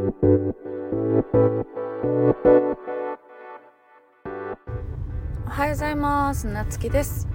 [5.50, 6.46] はようございます。
[6.46, 7.26] なつきです。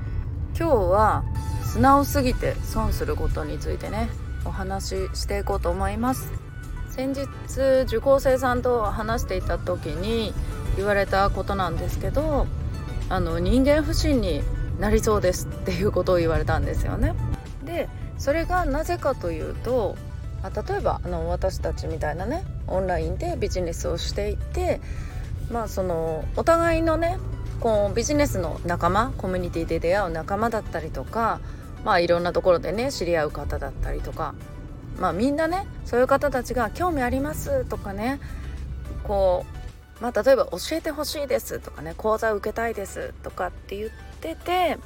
[0.58, 1.26] 今日は
[1.66, 4.08] 素直すぎて損することについてね
[4.46, 6.32] お話ししていこうと思います。
[6.90, 7.28] 先日
[7.84, 10.34] 受講生さんと話していた時に
[10.78, 12.48] 言われたことなんですけど
[13.10, 14.42] あの人間不信に
[14.80, 17.14] なりそうですっていうことを言われたんですよね。
[17.66, 19.98] でそれがなぜかというと
[20.44, 24.82] あ例えばあの私たちみたいなねオンラインでビジネスをしていて
[25.52, 27.18] まあそのお互いのね
[27.62, 31.40] こうビジネスの仲間コミュニティで出会う仲間だったりとか
[31.86, 34.36] まあいろんなところでね知り合う方だったりとか
[35.00, 38.20] まあみんなねそういう方たちが興味ありますとかね
[39.04, 39.46] こ
[40.00, 43.90] うまあ例えば教えてほしいですとかね講座受けたいですとかって言っ
[44.20, 44.78] てて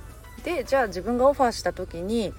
[0.44, 2.34] でじゃあ自分がオファーした時に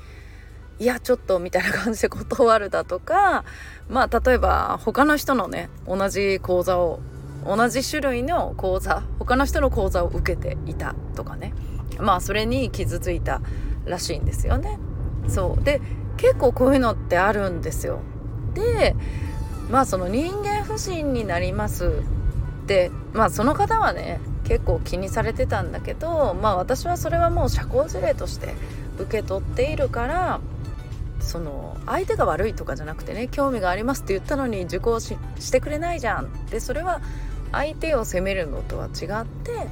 [0.80, 3.44] いやちょっとみたいな感じで断るだとか
[3.88, 7.00] まあ例えば他の人のね同じ講座を
[7.44, 11.52] 同じ種類の講座他の人の講座を受けていたとかね
[11.98, 13.40] まあそれに傷ついた
[13.86, 14.78] らしいんですよね。
[15.28, 15.80] そうで
[16.16, 18.00] 結構こういうのってあるんですよ。
[18.54, 18.94] で
[19.70, 21.86] まあその人間不信になります
[22.64, 28.54] ってまあその方はね結構気にされてたんだけどまあ私はそれはもう社交辞令として
[28.98, 30.40] 受け取っているから
[31.20, 35.16] その相手が悪いとかじゃなくてね興味がありますって言ったのに受講し
[35.52, 36.46] てくれないじゃん。
[36.46, 37.00] でそれは
[37.52, 39.68] 相手を責めるのとは違って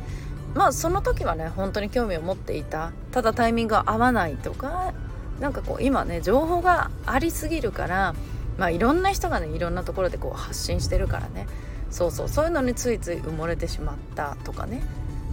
[0.54, 2.92] まあその時はね本当に興味を持っていた。
[3.12, 4.92] ただタイミングが合わないとか
[5.40, 8.14] なんかこう今ね情報がありすぎるから
[8.58, 11.46] まあいろんな人がねいろんなところでこう発信してるからね。
[11.90, 14.82] そうそうそういうのについつい埋もれてしまったとかね。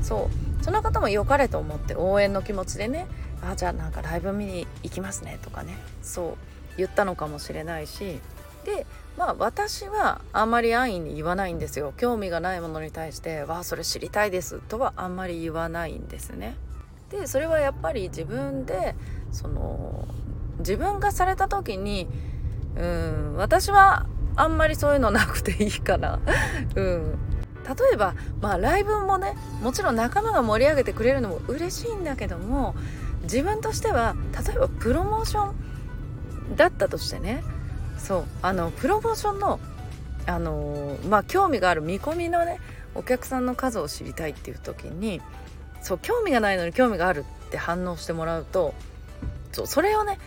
[0.01, 0.52] そう。
[0.63, 3.05] その方も良かれと思って応援の気持ちでね
[3.43, 8.21] あじゃあなんかライブ見に行きますねとかねそう言ったのかもしれないし
[8.63, 16.55] でまあ私はあんまり安易に言わないんですよ興味がないものに対して「わあそれ知りたいです」とはあんまり言わないんですね。
[17.11, 18.95] でそれはやっぱり自分で
[19.33, 20.07] その
[20.59, 22.07] 自分がされた時に
[22.77, 24.07] うん私は
[24.37, 26.19] あんまりそういうのなくていいかな。
[26.75, 27.32] うん
[27.63, 32.75] 例えばまあライブもねもちろん仲間が盛り上げてくれるのも嬉しいんだけども
[33.23, 34.15] 自分としては
[34.47, 37.43] 例えばプロモーションだったとしてね
[37.97, 39.59] そうあのプロモーションの
[40.25, 42.59] あのまあ興味がある見込みのね
[42.95, 45.21] お客さんの数を知りたいっていう時に
[45.81, 48.73] そう興味がないのに興味があるって反応してもらうと
[49.51, 50.17] そうそれをね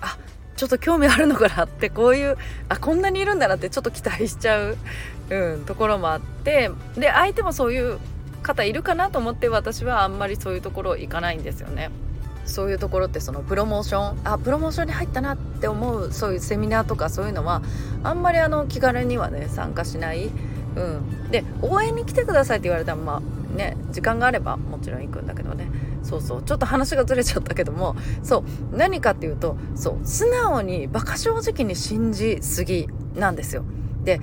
[0.00, 0.18] あ
[0.58, 2.36] ちょっと興味あるのかなってこういう
[2.68, 4.76] あこんなにいるんだなってちょっと期待しちゃう、
[5.30, 8.00] うん、ところもあってで相手もそういう
[8.42, 11.90] 方いるかなと思って私はあんまりそういうところ行かないんですよね。
[12.44, 17.62] そういうところってそのプロモーションあプロモーションに入ったなって思うそういうセミナーとかそういうのは
[18.02, 20.30] あんまりあの気軽にはね参加しない、
[20.74, 23.22] うん、で応援に来てくださいって言われたらまあ
[23.54, 25.70] ね時間があればもちろん行くんだけどね。
[26.02, 26.42] そうそう。
[26.42, 27.96] ちょっと話がずれちゃったけども。
[28.22, 28.76] そう。
[28.76, 30.06] 何かっていうとそう。
[30.06, 33.64] 素直に馬鹿正直に信じすぎなんですよ。
[34.04, 34.20] で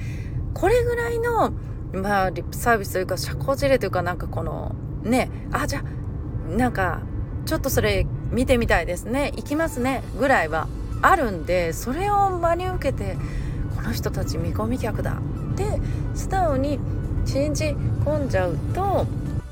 [0.53, 1.53] これぐらいの
[1.93, 7.01] まあリップサービスというか社交辞令というかなんかこのねあじゃあなんか
[7.45, 9.31] ちょっとそれ見てみたいですね。
[9.35, 10.03] 行きますね。
[10.19, 10.67] ぐらいは
[11.01, 13.17] あるんでそれを真に受けて
[13.75, 15.19] この人たち見込み客だ。
[15.53, 15.79] って
[16.15, 16.79] 素直に
[17.25, 17.65] 信じ
[18.05, 19.05] 込んじゃうと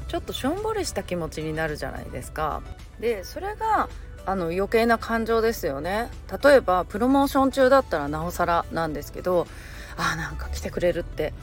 [0.08, 2.62] ちょっとしょんぼりした気持ちになるじゃないですか。
[3.00, 3.90] でそれが
[4.26, 6.10] あの余計な感情ですよね。
[6.44, 9.48] 例えばプロモーション中だったらなおさらなんですけど
[9.98, 11.34] あなんか来てくれるって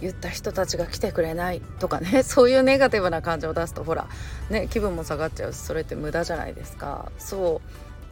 [0.00, 4.06] 言った人たちが来てくれないとかね そういうネガティブな感情を出すとほら
[4.50, 7.10] ね気分も下がっちゃうしそれって無駄じゃないですか。
[7.18, 7.60] そ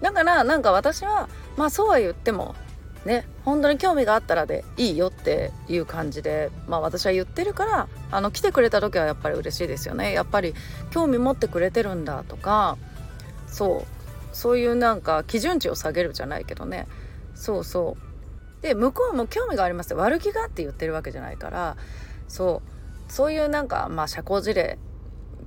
[0.01, 0.05] う。
[0.05, 2.57] だからなんか私はまあそうは言っても
[3.05, 10.13] ね本当に興味があったらでいいよっていう感じでまあ私は言ってるからあの来てくれた時はやっぱり嬉しいですよね。
[10.13, 10.55] やっぱり
[10.91, 12.79] 興味持ってくれてるんだとか
[13.47, 14.03] そう。
[14.33, 16.87] そういうなんか基準値を下げるじゃないけどね。
[17.35, 17.97] そうそ
[18.61, 18.63] う。
[18.63, 21.77] で向こうも興味があります悪気がって言ってるわけじゃないから。
[22.29, 23.13] そう。
[23.13, 24.79] そういうなんかまあ社交辞令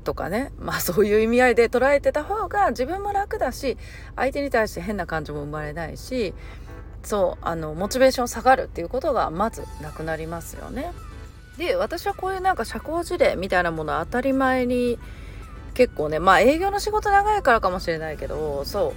[0.03, 0.51] とかね。
[0.59, 3.77] まあそういう意味合いで捉えてた方が自分も楽だし
[4.15, 6.33] 相手に対して変な感情も生まれないし
[7.05, 10.91] そうあのモチベーション下がるっていうことがまずなくなりますよね。
[11.57, 14.99] で私はこういうなんか社交辞令みたいなもの当たり前に
[15.73, 18.93] 結構ねまあ営業の仕事長いからかもしれないけどそ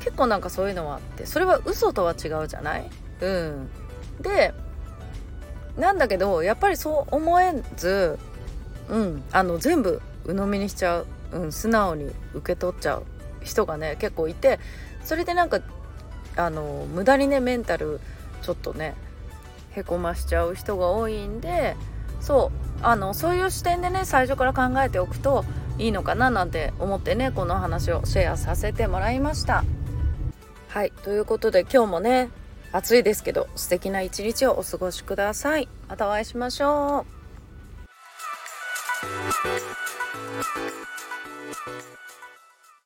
[0.00, 2.90] う結構なんかそういうのはあってそれは嘘とは違うじゃない？
[3.20, 3.70] うん。
[4.20, 4.52] で
[5.76, 8.18] なんだけどやっぱりそう思えず、
[8.88, 13.04] うん、あの全部鵜呑みにしちゃう、うん、素直に受け取っちゃう
[13.42, 14.58] 人がね結構いて
[15.04, 15.60] それでなんか
[16.36, 18.00] あの無駄にねメンタル
[18.42, 18.94] ちょっとね
[19.72, 21.76] へこましちゃう人が多いんで
[22.20, 22.50] そ
[22.80, 25.44] うあのそういう視点でね最初から考えておくと
[25.78, 29.64] いいのかななんて思ってねこの話をシェアさせてもらいました。
[30.68, 32.28] はいということで今日もね
[32.72, 35.68] 暑いですけど素敵な一日をお過ごしください。
[35.88, 37.20] またお会いしましょう。